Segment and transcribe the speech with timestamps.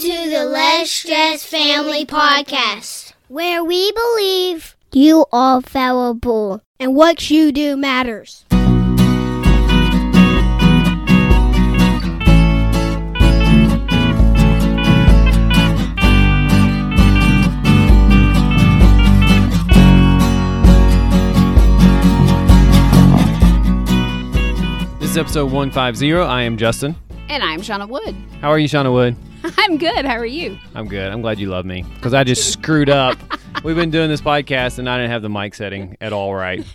[0.00, 7.52] to the Less Stress Family Podcast, where we believe you are fallible and what you
[7.52, 8.46] do matters.
[24.98, 26.14] This is episode 150.
[26.14, 26.96] I am Justin.
[27.30, 28.16] And I'm Shauna Wood.
[28.40, 29.14] How are you, Shauna Wood?
[29.56, 30.04] I'm good.
[30.04, 30.58] How are you?
[30.74, 31.12] I'm good.
[31.12, 33.16] I'm glad you love me because I just screwed up.
[33.64, 36.64] We've been doing this podcast and I didn't have the mic setting at all right.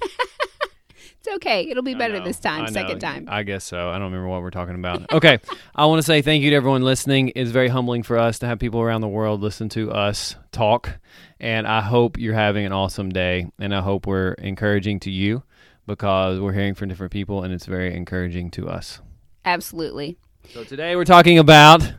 [0.97, 1.67] It's okay.
[1.67, 3.25] It'll be better this time, second time.
[3.27, 3.89] I guess so.
[3.89, 5.11] I don't remember what we're talking about.
[5.11, 5.39] Okay.
[5.75, 7.31] I want to say thank you to everyone listening.
[7.35, 10.99] It's very humbling for us to have people around the world listen to us talk.
[11.39, 13.47] And I hope you're having an awesome day.
[13.57, 15.41] And I hope we're encouraging to you
[15.87, 19.01] because we're hearing from different people and it's very encouraging to us.
[19.45, 20.19] Absolutely.
[20.53, 21.93] So today we're talking about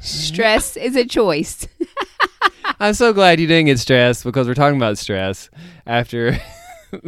[0.00, 1.66] stress is a choice.
[2.80, 5.50] I'm so glad you didn't get stressed because we're talking about stress
[5.86, 6.38] after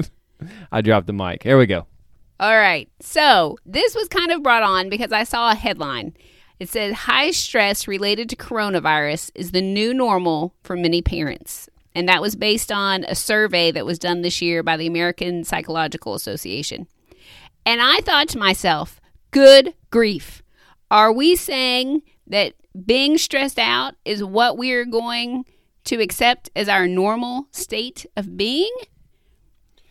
[0.73, 1.43] I dropped the mic.
[1.43, 1.87] Here we go.
[2.39, 2.89] All right.
[3.01, 6.15] So this was kind of brought on because I saw a headline.
[6.61, 11.69] It said high stress related to coronavirus is the new normal for many parents.
[11.95, 15.45] And that was based on a survey that was done this year by the American
[15.45, 16.87] Psychological Association.
[17.67, 20.42] And I thought to myself, good grief.
[20.93, 22.53] Are we saying that
[22.85, 25.47] being stressed out is what we're going
[25.85, 28.71] to accept as our normal state of being?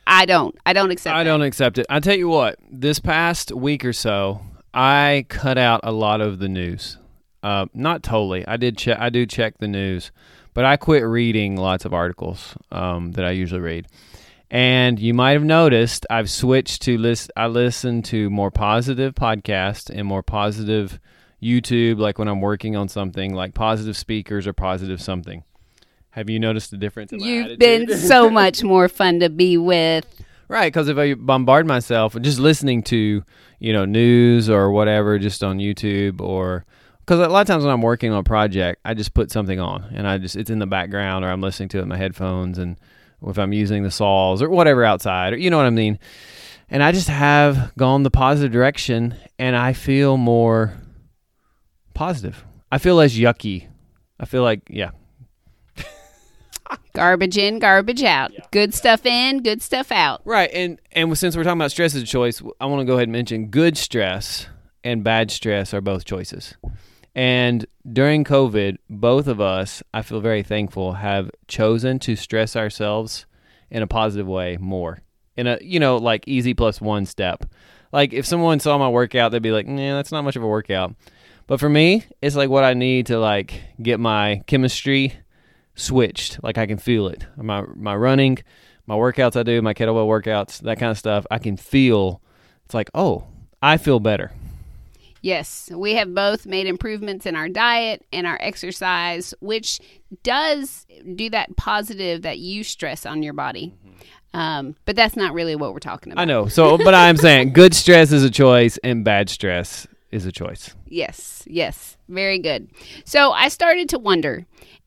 [0.06, 0.56] I don't.
[0.64, 1.30] I don't accept I that.
[1.32, 1.88] don't accept it.
[1.90, 4.42] I tell you what, this past week or so,
[4.76, 7.00] I cut out a lot of the news.
[7.42, 8.48] Uh, not totally.
[8.48, 9.00] I did check.
[9.00, 10.12] I do check the news,
[10.54, 13.88] but I quit reading lots of articles um, that I usually read.
[14.52, 17.32] And you might have noticed I've switched to list.
[17.38, 21.00] I listen to more positive podcasts and more positive
[21.42, 25.46] YouTube, like when I'm working on something, like positive speakers or positive something.
[26.10, 27.14] Have you noticed the difference?
[27.14, 30.06] You've been so much more fun to be with.
[30.50, 33.24] Right, because if I bombard myself just listening to
[33.60, 36.66] you know news or whatever, just on YouTube or
[37.00, 39.62] because a lot of times when I'm working on a project, I just put something
[39.62, 41.96] on and I just it's in the background or I'm listening to it in my
[41.96, 42.78] headphones and
[43.28, 46.00] if I'm using the saws or whatever outside or you know what I mean.
[46.70, 50.74] And I just have gone the positive direction and I feel more
[51.94, 52.44] positive.
[52.72, 53.68] I feel less yucky.
[54.20, 54.92] I feel like yeah,
[56.94, 58.32] garbage in, garbage out.
[58.34, 58.46] Yeah.
[58.52, 60.22] Good stuff in, good stuff out.
[60.26, 62.94] Right, and and since we're talking about stress as a choice, I want to go
[62.94, 64.48] ahead and mention good stress
[64.84, 66.56] and bad stress are both choices.
[67.14, 73.26] And during COVID, both of us, I feel very thankful, have chosen to stress ourselves
[73.70, 75.00] in a positive way more.
[75.36, 77.46] In a you know like easy plus one step.
[77.92, 80.48] Like if someone saw my workout, they'd be like, "Nah, that's not much of a
[80.48, 80.96] workout."
[81.48, 85.14] But for me, it's like what I need to like get my chemistry
[85.76, 86.44] switched.
[86.44, 87.26] Like I can feel it.
[87.38, 88.40] My my running,
[88.88, 91.26] my workouts I do, my kettlebell workouts, that kind of stuff.
[91.32, 92.22] I can feel.
[92.66, 93.26] It's like oh,
[93.62, 94.32] I feel better.
[95.22, 99.80] Yes, we have both made improvements in our diet and our exercise, which
[100.24, 103.74] does do that positive that you stress on your body.
[104.34, 106.22] Um, but that's not really what we're talking about.
[106.22, 106.48] I know.
[106.48, 110.74] So, but I'm saying good stress is a choice and bad stress is a choice.
[110.88, 112.70] Yes, yes, very good.
[113.06, 114.46] So I started to wonder: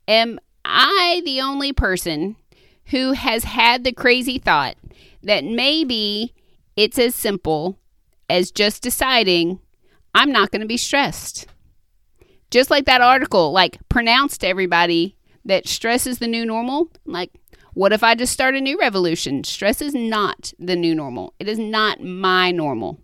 [0.08, 2.36] Am I the only person
[2.86, 4.76] who has had the crazy thought
[5.22, 6.34] that maybe
[6.76, 7.78] it's as simple
[8.28, 9.60] as just deciding
[10.14, 11.46] I'm not going to be stressed.
[12.50, 16.90] Just like that article, like pronounced everybody that stress is the new normal.
[17.04, 17.32] Like,
[17.74, 19.42] what if I just start a new revolution?
[19.42, 21.34] Stress is not the new normal.
[21.40, 23.00] It is not my normal.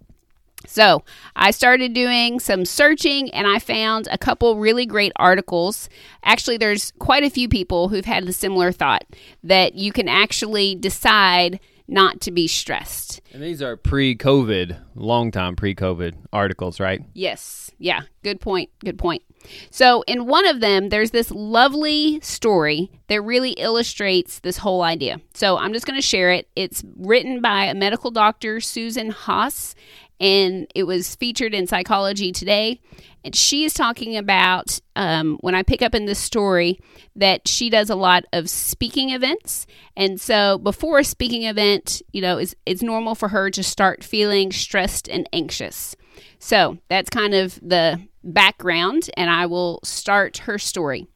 [0.66, 1.02] So
[1.34, 5.88] I started doing some searching and I found a couple really great articles.
[6.22, 9.04] Actually, there's quite a few people who've had the similar thought
[9.42, 11.58] that you can actually decide
[11.90, 13.20] not to be stressed.
[13.32, 17.02] And these are pre COVID, long time pre COVID articles, right?
[17.12, 17.70] Yes.
[17.78, 18.02] Yeah.
[18.22, 18.70] Good point.
[18.80, 19.22] Good point.
[19.70, 25.20] So, in one of them, there's this lovely story that really illustrates this whole idea.
[25.34, 26.48] So, I'm just going to share it.
[26.54, 29.74] It's written by a medical doctor, Susan Haas,
[30.20, 32.80] and it was featured in Psychology Today.
[33.24, 36.80] And she is talking about um, when I pick up in this story
[37.16, 42.22] that she does a lot of speaking events, and so before a speaking event, you
[42.22, 45.96] know, it's, it's normal for her to start feeling stressed and anxious.
[46.38, 51.06] So that's kind of the background, and I will start her story.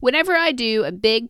[0.00, 1.28] Whenever I do a big,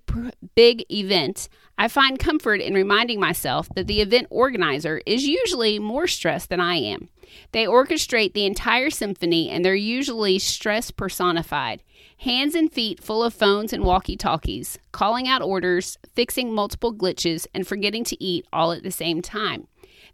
[0.55, 6.07] big event, I find comfort in reminding myself that the event organizer is usually more
[6.07, 7.11] stressed than I am.
[7.53, 11.83] They orchestrate the entire symphony and they're usually stress personified.
[12.19, 17.47] Hands and feet full of phones and walkie talkies, calling out orders, fixing multiple glitches,
[17.53, 19.67] and forgetting to eat all at the same time.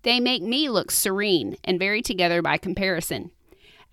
[0.03, 3.31] They make me look serene and very together by comparison.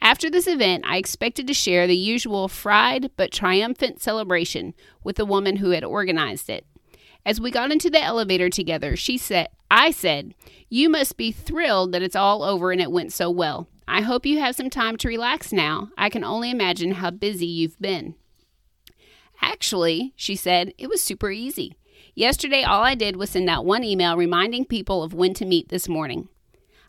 [0.01, 4.73] After this event, I expected to share the usual fried but triumphant celebration
[5.03, 6.65] with the woman who had organized it.
[7.25, 10.33] As we got into the elevator together, she said, I said,
[10.69, 13.67] You must be thrilled that it's all over and it went so well.
[13.87, 15.89] I hope you have some time to relax now.
[15.97, 18.15] I can only imagine how busy you've been.
[19.41, 21.75] Actually, she said, it was super easy.
[22.13, 25.69] Yesterday, all I did was send out one email reminding people of when to meet
[25.69, 26.27] this morning.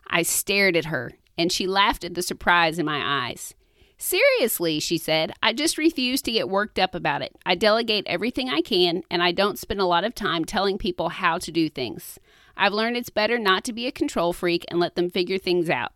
[0.07, 3.55] I stared at her, and she laughed at the surprise in my eyes.
[4.01, 7.35] Seriously, she said, I just refuse to get worked up about it.
[7.45, 11.09] I delegate everything I can, and I don't spend a lot of time telling people
[11.09, 12.17] how to do things.
[12.57, 15.69] I've learned it's better not to be a control freak and let them figure things
[15.69, 15.91] out.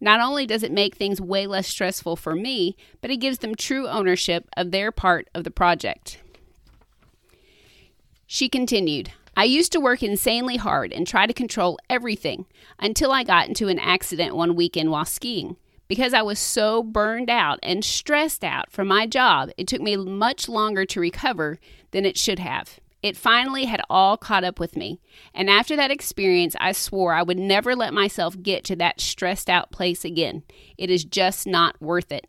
[0.00, 3.56] Not only does it make things way less stressful for me, but it gives them
[3.56, 6.22] true ownership of their part of the project.
[8.28, 12.46] She continued, I used to work insanely hard and try to control everything
[12.78, 15.56] until I got into an accident one weekend while skiing.
[15.88, 19.96] Because I was so burned out and stressed out from my job, it took me
[19.96, 21.58] much longer to recover
[21.90, 22.78] than it should have.
[23.02, 25.00] It finally had all caught up with me.
[25.32, 29.48] And after that experience, I swore I would never let myself get to that stressed
[29.48, 30.42] out place again.
[30.76, 32.26] It is just not worth it.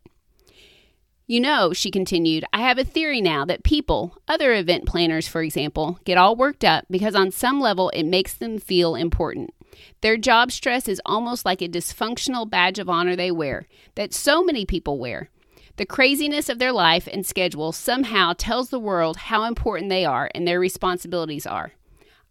[1.26, 5.44] You know, she continued, I have a theory now that people, other event planners for
[5.44, 9.54] example, get all worked up because on some level it makes them feel important.
[10.02, 14.44] Their job stress is almost like a dysfunctional badge of honor they wear, that so
[14.44, 15.30] many people wear.
[15.78, 20.30] The craziness of their life and schedule somehow tells the world how important they are
[20.36, 21.72] and their responsibilities are.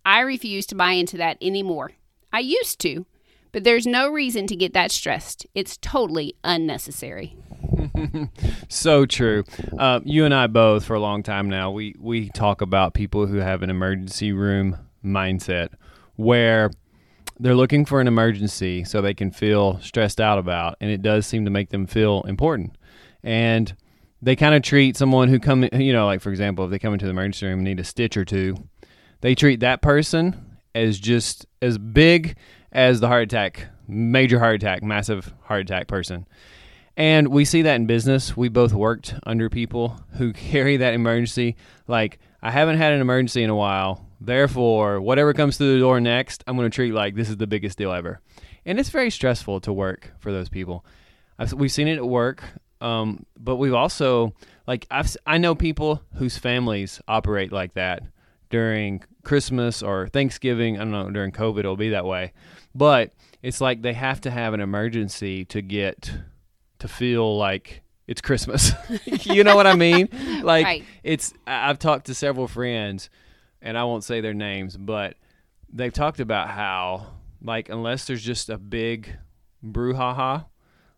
[0.04, 1.92] I refuse to buy into that anymore.
[2.32, 3.06] I used to,
[3.52, 5.46] but there's no reason to get that stressed.
[5.54, 7.36] It's totally unnecessary.
[8.68, 9.44] so true.
[9.78, 13.26] Uh, you and I both, for a long time now, we we talk about people
[13.26, 15.70] who have an emergency room mindset,
[16.16, 16.70] where
[17.40, 21.26] they're looking for an emergency so they can feel stressed out about, and it does
[21.26, 22.76] seem to make them feel important
[23.22, 23.74] and
[24.20, 26.92] they kind of treat someone who come, you know, like for example, if they come
[26.92, 28.56] into the emergency room and need a stitch or two,
[29.20, 32.36] they treat that person as just as big
[32.72, 36.26] as the heart attack, major heart attack, massive heart attack person.
[36.96, 38.36] And we see that in business.
[38.36, 41.56] We both worked under people who carry that emergency.
[41.86, 44.04] Like, I haven't had an emergency in a while.
[44.20, 47.46] Therefore, whatever comes through the door next, I'm going to treat like this is the
[47.46, 48.20] biggest deal ever.
[48.64, 50.84] And it's very stressful to work for those people.
[51.38, 52.42] I've, we've seen it at work.
[52.80, 54.34] Um, but we've also
[54.66, 58.02] like I've I know people whose families operate like that
[58.50, 60.76] during Christmas or Thanksgiving.
[60.76, 62.32] I don't know during COVID it'll be that way,
[62.74, 63.12] but
[63.42, 66.12] it's like they have to have an emergency to get
[66.78, 68.72] to feel like it's Christmas.
[69.06, 70.08] you know what I mean?
[70.42, 70.84] Like right.
[71.02, 73.10] it's I've talked to several friends,
[73.62, 75.16] and I won't say their names, but
[75.72, 79.16] they've talked about how like unless there's just a big
[79.64, 80.46] brouhaha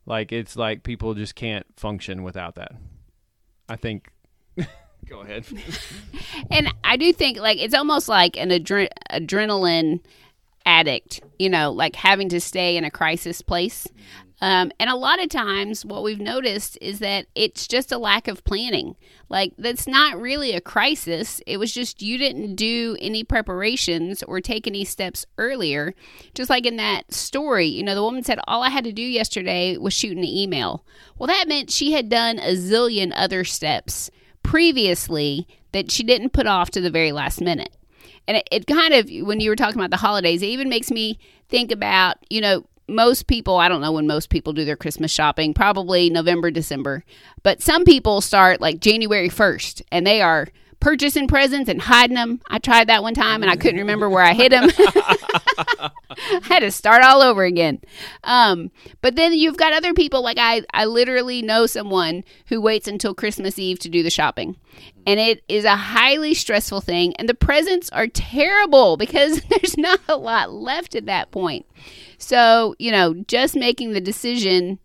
[0.06, 2.72] like it's like people just can't function without that.
[3.68, 4.10] I think.
[5.08, 5.46] Go ahead.
[6.50, 10.00] and I do think like it's almost like an adre- adrenaline
[10.66, 13.86] addict, you know, like having to stay in a crisis place.
[14.42, 18.26] Um, and a lot of times, what we've noticed is that it's just a lack
[18.26, 18.96] of planning.
[19.28, 21.42] Like, that's not really a crisis.
[21.46, 25.94] It was just you didn't do any preparations or take any steps earlier.
[26.34, 29.02] Just like in that story, you know, the woman said, All I had to do
[29.02, 30.86] yesterday was shoot an email.
[31.18, 34.10] Well, that meant she had done a zillion other steps
[34.42, 37.76] previously that she didn't put off to the very last minute.
[38.26, 40.90] And it, it kind of, when you were talking about the holidays, it even makes
[40.90, 41.18] me
[41.48, 45.10] think about, you know, most people, I don't know when most people do their Christmas
[45.10, 47.04] shopping, probably November, December.
[47.42, 50.48] But some people start like January 1st and they are
[50.80, 52.40] purchasing presents and hiding them.
[52.48, 54.70] I tried that one time and I couldn't remember where I hid them.
[54.78, 55.90] I
[56.42, 57.80] had to start all over again.
[58.24, 58.70] Um,
[59.02, 63.14] but then you've got other people like I, I literally know someone who waits until
[63.14, 64.56] Christmas Eve to do the shopping.
[65.06, 67.14] And it is a highly stressful thing.
[67.16, 71.66] And the presents are terrible because there's not a lot left at that point.
[72.20, 74.78] So, you know, just making the decision,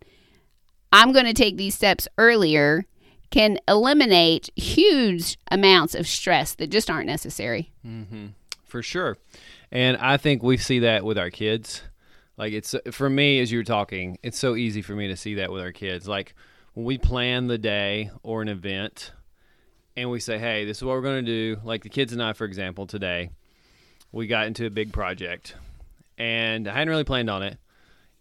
[0.92, 2.86] I'm going to take these steps earlier
[3.30, 7.72] can eliminate huge amounts of stress that just aren't necessary.
[7.86, 8.28] Mm-hmm.
[8.64, 9.18] For sure.
[9.70, 11.82] And I think we see that with our kids.
[12.36, 15.34] Like it's for me as you were talking, it's so easy for me to see
[15.34, 16.06] that with our kids.
[16.06, 16.34] Like
[16.74, 19.12] when we plan the day or an event
[19.96, 22.22] and we say, "Hey, this is what we're going to do." Like the kids and
[22.22, 23.30] I, for example, today,
[24.12, 25.54] we got into a big project,
[26.18, 27.58] and I hadn't really planned on it,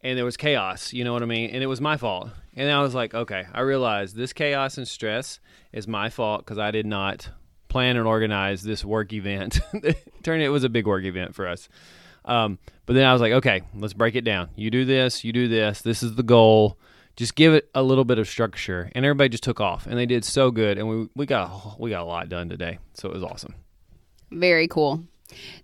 [0.02, 0.94] and there was chaos.
[0.94, 1.50] You know what I mean?
[1.52, 2.30] And it was my fault.
[2.56, 5.40] And I was like, okay, I realized this chaos and stress
[5.74, 7.30] is my fault because I did not
[7.68, 9.60] plan and organize this work event.
[10.24, 11.68] Turn it was a big work event for us.
[12.24, 14.50] Um, but then I was like, okay, let's break it down.
[14.56, 15.82] You do this, you do this.
[15.82, 16.78] This is the goal.
[17.16, 20.06] Just give it a little bit of structure, and everybody just took off, and they
[20.06, 23.14] did so good, and we we got we got a lot done today, so it
[23.14, 23.56] was awesome.
[24.32, 25.06] Very cool.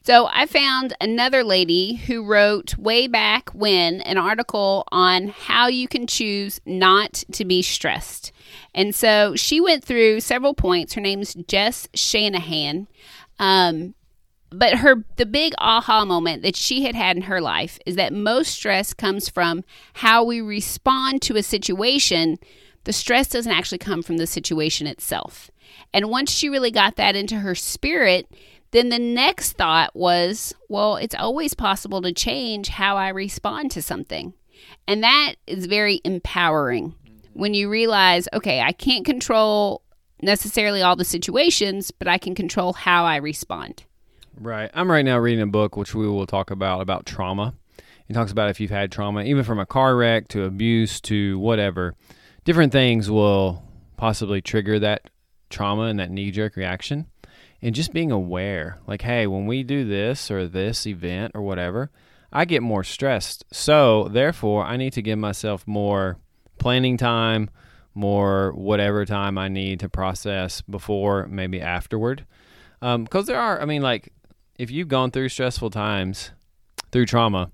[0.03, 5.87] So I found another lady who wrote way back when an article on how you
[5.87, 8.31] can choose not to be stressed.
[8.73, 10.93] And so she went through several points.
[10.93, 12.87] Her name's Jess Shanahan.
[13.39, 13.93] Um,
[14.51, 18.13] but her the big aha moment that she had had in her life is that
[18.13, 19.63] most stress comes from
[19.93, 22.37] how we respond to a situation.
[22.83, 25.49] The stress doesn't actually come from the situation itself.
[25.93, 28.27] And once she really got that into her spirit,
[28.71, 33.81] then the next thought was, well, it's always possible to change how I respond to
[33.81, 34.33] something.
[34.87, 36.95] And that is very empowering
[37.33, 39.83] when you realize, okay, I can't control
[40.21, 43.83] necessarily all the situations, but I can control how I respond.
[44.39, 44.71] Right.
[44.73, 47.53] I'm right now reading a book which we will talk about about trauma.
[48.07, 51.39] It talks about if you've had trauma, even from a car wreck to abuse to
[51.39, 51.95] whatever,
[52.43, 53.63] different things will
[53.97, 55.09] possibly trigger that
[55.51, 57.07] trauma and that knee jerk reaction
[57.61, 61.91] and just being aware like hey when we do this or this event or whatever
[62.33, 63.43] i get more stressed.
[63.51, 66.17] So therefore i need to give myself more
[66.57, 67.49] planning time
[67.93, 72.25] more whatever time i need to process before maybe afterward.
[72.79, 74.13] Because um, there are i mean like
[74.57, 76.31] if you've gone through stressful times
[76.91, 77.51] through trauma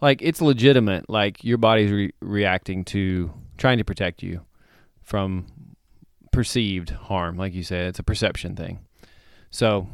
[0.00, 4.40] like it's legitimate like your body's re- reacting to trying to protect you
[5.02, 5.46] from
[6.30, 8.78] perceived harm like you said it's a perception thing
[9.50, 9.88] so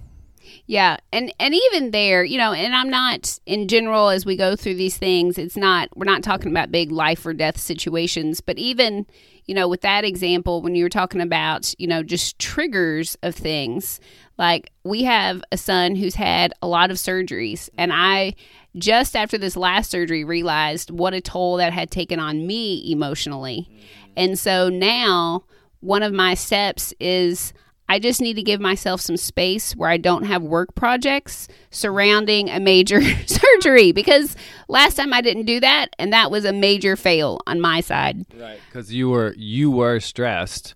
[0.67, 4.57] yeah, and and even there, you know, and I'm not in general as we go
[4.57, 8.59] through these things, it's not we're not talking about big life or death situations, but
[8.59, 9.07] even,
[9.47, 13.35] you know, with that example when you were talking about, you know, just triggers of
[13.35, 14.01] things,
[14.39, 18.35] like we have a son who's had a lot of surgeries and I
[18.77, 23.69] just after this last surgery realized what a toll that had taken on me emotionally.
[23.71, 24.13] Mm-hmm.
[24.19, 25.45] And so now
[25.81, 27.53] one of my steps is
[27.89, 32.51] I just need to give myself some space where I don't have work projects surrounding
[32.51, 34.35] a major surgery because
[34.69, 38.27] last time I didn't do that and that was a major fail on my side.
[38.35, 40.75] Right, cuz you were you were stressed.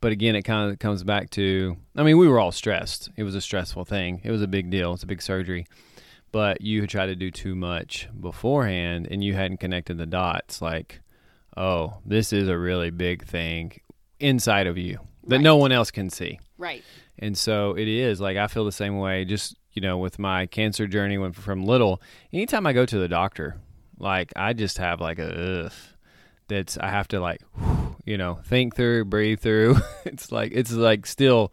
[0.00, 3.10] But again, it kind of comes back to I mean, we were all stressed.
[3.16, 4.20] It was a stressful thing.
[4.22, 4.94] It was a big deal.
[4.94, 5.66] It's a big surgery.
[6.30, 10.62] But you had tried to do too much beforehand and you hadn't connected the dots
[10.62, 11.00] like,
[11.56, 13.72] "Oh, this is a really big thing
[14.22, 15.42] inside of you that right.
[15.42, 16.82] no one else can see." Right.
[17.18, 19.24] And so it is like I feel the same way.
[19.24, 22.02] Just you know, with my cancer journey, when from little,
[22.32, 23.56] anytime I go to the doctor,
[23.98, 25.72] like I just have like a ugh,
[26.48, 27.40] that's I have to like,
[28.04, 29.76] you know, think through, breathe through.
[30.04, 31.52] it's like it's like still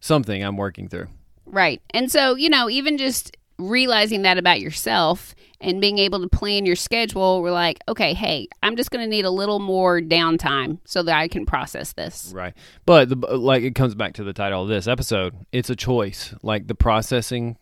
[0.00, 1.08] something I'm working through.
[1.46, 1.82] Right.
[1.90, 6.66] And so, you know, even just realizing that about yourself and being able to plan
[6.66, 10.78] your schedule, we're like, okay, hey, I'm just going to need a little more downtime
[10.84, 12.32] so that I can process this.
[12.34, 12.54] Right.
[12.86, 15.34] But the, like it comes back to the title of this episode.
[15.52, 16.34] It's a choice.
[16.42, 17.56] Like the processing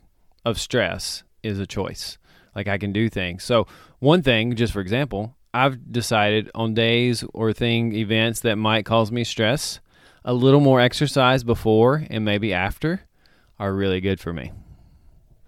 [0.45, 2.19] of stress is a choice.
[2.55, 3.45] Like I can do things.
[3.45, 3.67] So
[3.99, 9.11] one thing, just for example, I've decided on days or thing events that might cause
[9.11, 9.81] me stress,
[10.25, 13.01] a little more exercise before and maybe after
[13.59, 14.53] are really good for me.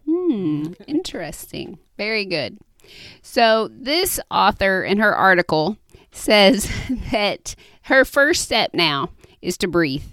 [0.06, 1.78] Hmm, interesting.
[1.98, 2.58] Very good.
[3.20, 5.76] So, this author in her article
[6.10, 6.70] says
[7.10, 9.10] that her first step now
[9.42, 10.04] is to breathe.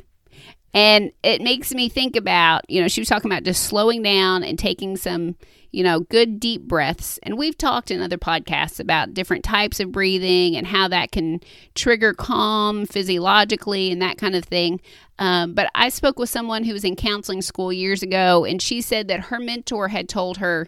[0.74, 4.44] And it makes me think about, you know, she was talking about just slowing down
[4.44, 5.38] and taking some,
[5.72, 7.18] you know, good deep breaths.
[7.24, 11.39] And we've talked in other podcasts about different types of breathing and how that can
[11.75, 14.82] trigger calm physiologically and that kind of thing.
[15.18, 18.82] Um, but I spoke with someone who was in counseling school years ago, and she
[18.82, 20.68] said that her mentor had told her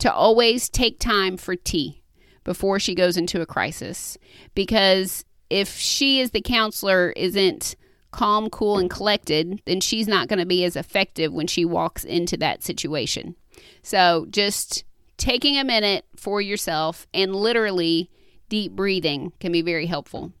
[0.00, 2.02] to always take time for tea
[2.44, 4.18] before she goes into a crisis
[4.54, 7.76] because if she as the counselor isn't
[8.10, 12.04] calm, cool, and collected, then she's not going to be as effective when she walks
[12.04, 13.36] into that situation.
[13.82, 14.84] So just
[15.16, 18.10] taking a minute for yourself and literally
[18.48, 20.32] deep breathing can be very helpful.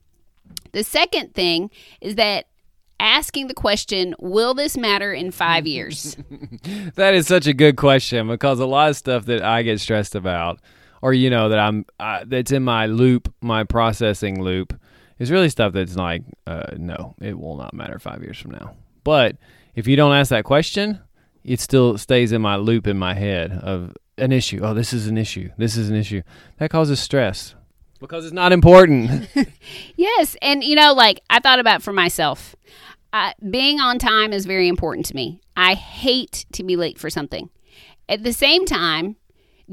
[0.72, 2.46] The second thing is that
[3.00, 6.16] asking the question, will this matter in five years?
[6.94, 10.14] that is such a good question because a lot of stuff that I get stressed
[10.14, 10.60] about,
[11.02, 14.78] or you know that I'm uh, that's in my loop, my processing loop,
[15.18, 18.76] is really stuff that's like, uh, no, it will not matter five years from now.
[19.02, 19.36] But
[19.74, 21.00] if you don't ask that question,
[21.42, 24.60] it still stays in my loop in my head of an issue.
[24.62, 25.50] Oh, this is an issue.
[25.56, 26.22] This is an issue.
[26.58, 27.54] That causes stress
[28.00, 29.28] because it's not important.
[29.94, 32.56] Yes, and you know, like I thought about for myself,
[33.12, 35.40] uh, being on time is very important to me.
[35.56, 37.50] I hate to be late for something.
[38.08, 39.16] At the same time,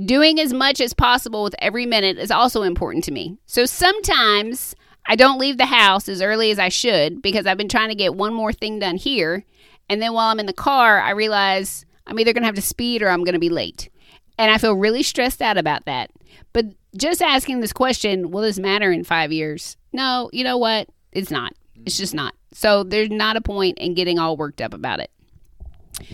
[0.05, 3.37] doing as much as possible with every minute is also important to me.
[3.45, 4.75] So sometimes
[5.05, 7.95] I don't leave the house as early as I should because I've been trying to
[7.95, 9.45] get one more thing done here,
[9.89, 12.61] and then while I'm in the car, I realize I'm either going to have to
[12.61, 13.89] speed or I'm going to be late.
[14.37, 16.11] And I feel really stressed out about that.
[16.53, 16.65] But
[16.95, 19.77] just asking this question, will this matter in five years?
[19.93, 20.89] No, you know what?
[21.11, 21.53] It's not.
[21.85, 22.33] It's just not.
[22.53, 25.11] So there's not a point in getting all worked up about it.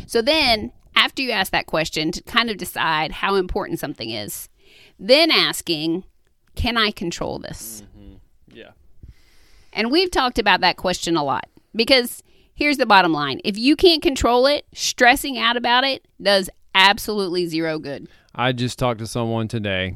[0.08, 4.50] So then, after you ask that question to kind of decide how important something is,
[5.00, 6.04] then asking,
[6.56, 7.84] can I control this?
[7.98, 8.16] Mm-hmm.
[8.54, 8.72] yeah.
[9.72, 12.22] And we've talked about that question a lot because
[12.54, 17.48] here's the bottom line if you can't control it, stressing out about it does absolutely
[17.48, 18.08] zero good.
[18.36, 19.96] I just talked to someone today.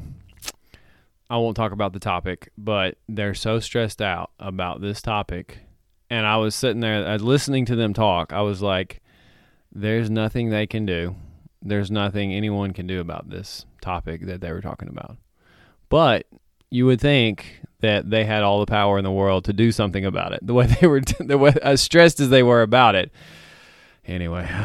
[1.30, 5.58] I won't talk about the topic, but they're so stressed out about this topic.
[6.10, 8.32] And I was sitting there uh, listening to them talk.
[8.32, 9.02] I was like,
[9.72, 11.16] there's nothing they can do.
[11.60, 15.16] There's nothing anyone can do about this topic that they were talking about.
[15.90, 16.26] But
[16.70, 20.04] you would think that they had all the power in the world to do something
[20.04, 20.46] about it.
[20.46, 23.10] The way they were, the way as stressed as they were about it.
[24.06, 24.48] Anyway,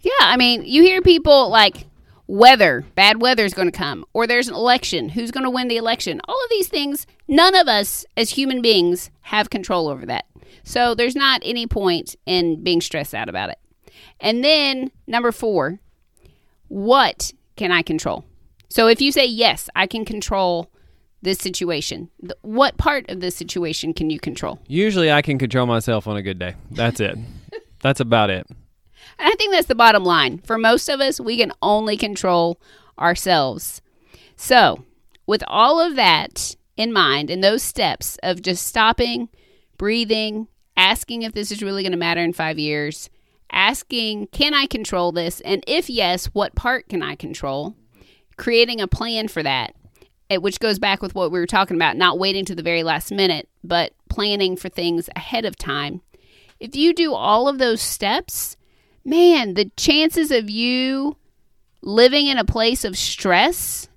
[0.00, 1.86] Yeah, I mean, you hear people like
[2.28, 5.66] weather, bad weather is going to come, or there's an election, who's going to win
[5.66, 6.20] the election?
[6.28, 10.26] All of these things, none of us as human beings have control over that.
[10.62, 13.58] So there's not any point in being stressed out about it.
[14.20, 15.80] And then number four,
[16.68, 18.24] what can I control?
[18.68, 20.70] So if you say, yes, I can control
[21.22, 24.60] this situation, th- what part of this situation can you control?
[24.68, 26.54] usually I can control myself on a good day.
[26.70, 27.18] That's it.
[27.80, 28.46] That's about it.
[29.18, 30.38] And I think that's the bottom line.
[30.38, 32.60] For most of us, we can only control
[32.98, 33.80] ourselves.
[34.36, 34.84] So,
[35.26, 39.28] with all of that in mind and those steps of just stopping,
[39.76, 43.10] breathing, asking if this is really going to matter in five years,
[43.50, 45.40] asking, can I control this?
[45.40, 47.74] And if yes, what part can I control?
[48.36, 49.74] Creating a plan for that,
[50.30, 52.82] eh, which goes back with what we were talking about, not waiting to the very
[52.82, 56.00] last minute, but planning for things ahead of time.
[56.60, 58.56] If you do all of those steps,
[59.08, 61.16] man, the chances of you
[61.82, 63.88] living in a place of stress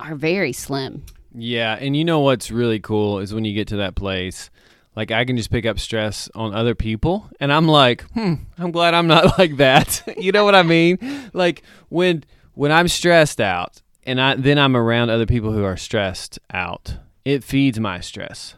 [0.00, 1.04] are very slim.
[1.34, 4.50] Yeah, and you know what's really cool is when you get to that place,
[4.94, 8.70] like I can just pick up stress on other people, and I'm like, hmm, I'm
[8.70, 10.02] glad I'm not like that.
[10.16, 10.98] you know what I mean?
[11.32, 15.76] Like when when I'm stressed out, and I then I'm around other people who are
[15.76, 18.54] stressed out, it feeds my stress.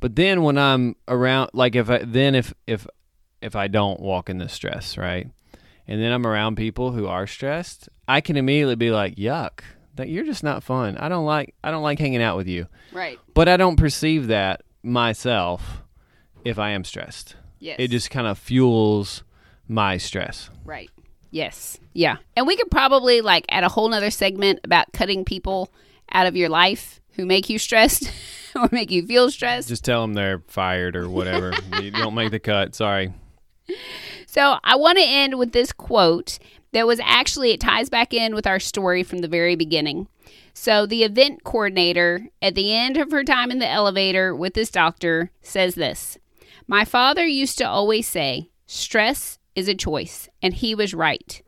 [0.00, 2.86] But then when I'm around, like if I then if if
[3.42, 5.28] if I don't walk in the stress, right,
[5.86, 9.60] and then I'm around people who are stressed, I can immediately be like, yuck,
[9.96, 10.96] that you're just not fun.
[10.96, 12.66] I don't like I don't like hanging out with you.
[12.92, 13.18] Right.
[13.34, 15.82] But I don't perceive that myself
[16.44, 17.36] if I am stressed.
[17.58, 17.76] Yes.
[17.78, 19.22] It just kind of fuels
[19.68, 20.48] my stress.
[20.64, 20.90] Right.
[21.30, 21.78] Yes.
[21.92, 22.16] Yeah.
[22.36, 25.72] And we could probably like add a whole nother segment about cutting people
[26.12, 28.10] out of your life who make you stressed
[28.54, 29.68] or make you feel stressed.
[29.68, 31.52] Just tell them they're fired or whatever.
[31.80, 32.74] you don't make the cut.
[32.74, 33.12] Sorry.
[34.26, 36.38] So I want to end with this quote
[36.72, 40.06] that was actually, it ties back in with our story from the very beginning.
[40.54, 44.70] So the event coordinator, at the end of her time in the elevator with this
[44.70, 46.18] doctor, says this
[46.66, 51.42] My father used to always say, stress is a choice, and he was right.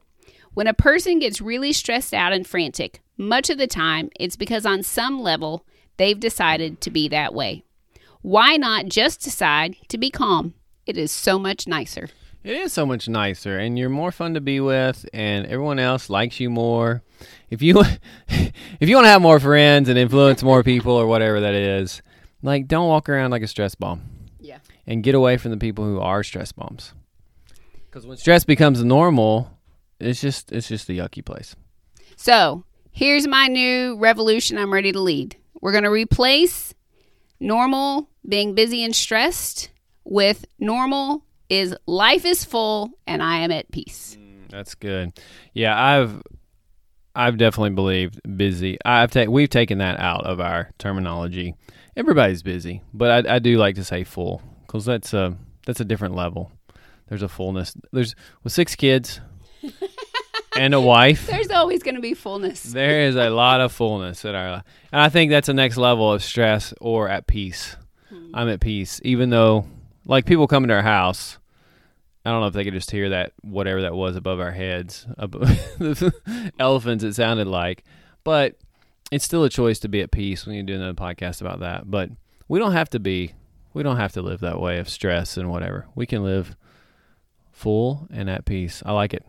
[0.55, 4.67] When a person gets really stressed out and frantic, much of the time it's because
[4.67, 5.65] on some level
[5.97, 7.65] they've decided to be that way.
[8.23, 10.55] Why not just decide to be calm?
[10.87, 12.09] It is so much nicer.
[12.45, 16.11] It is so much nicer, and you're more fun to be with, and everyone else
[16.11, 17.03] likes you more.
[17.51, 17.83] If you
[18.29, 22.03] if you want to have more friends and influence more people or whatever that is,
[22.43, 24.03] like don't walk around like a stress bomb.
[24.41, 24.59] Yeah.
[24.89, 26.95] and get away from the people who are stress bombs.
[27.87, 29.57] Because when stress becomes normal,
[30.01, 31.55] it's just it's just a yucky place.
[32.17, 35.37] So here's my new revolution I'm ready to lead.
[35.61, 36.75] We're going to replace
[37.39, 39.71] normal being busy and stressed
[40.05, 44.17] with normal is life is full and I am at peace.
[44.19, 45.13] Mm, that's good.
[45.53, 46.23] Yeah, I've
[47.15, 48.79] I've definitely believed busy.
[48.85, 51.55] I've ta- we've taken that out of our terminology.
[51.97, 55.37] Everybody's busy, but I, I do like to say full because that's a
[55.67, 56.51] that's a different level.
[57.09, 57.77] There's a fullness.
[57.93, 59.21] There's with six kids
[60.57, 61.27] and a wife.
[61.27, 62.63] There's always going to be fullness.
[62.63, 64.63] There is a lot of fullness in our.
[64.91, 67.77] And I think that's the next level of stress or at peace.
[68.09, 68.31] Hmm.
[68.35, 69.67] I'm at peace, even though,
[70.05, 71.39] like, people come into our house
[72.25, 75.07] I don't know if they could just hear that whatever that was above our heads,
[75.17, 76.13] the
[76.59, 77.03] elephants.
[77.03, 77.83] It sounded like,
[78.23, 78.57] but
[79.11, 80.47] it's still a choice to be at peace.
[80.47, 81.91] We need to do another podcast about that.
[81.91, 82.11] But
[82.47, 83.35] we don't have to be.
[83.75, 85.89] We don't have to live that way of stress and whatever.
[85.95, 86.55] We can live
[87.51, 88.83] full and at peace.
[88.87, 89.25] I like it.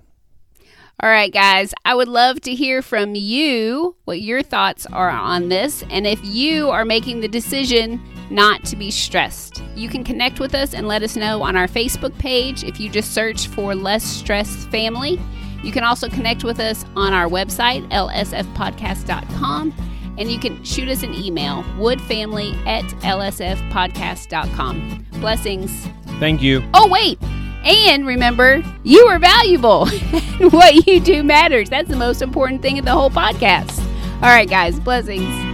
[1.00, 5.50] All right, guys, I would love to hear from you what your thoughts are on
[5.50, 9.64] this and if you are making the decision not to be stressed.
[9.76, 12.90] You can connect with us and let us know on our Facebook page if you
[12.90, 15.20] just search for Less Stress Family.
[15.64, 19.74] You can also connect with us on our website, lsfpodcast.com,
[20.18, 25.06] and you can shoot us an email, woodfamily at lsfpodcast.com.
[25.14, 25.88] Blessings.
[26.20, 26.64] Thank you.
[26.74, 27.20] Oh, wait.
[27.64, 29.88] And remember, you are valuable.
[30.40, 31.70] what you do matters.
[31.70, 33.80] That's the most important thing in the whole podcast.
[34.16, 35.53] All right, guys, blessings.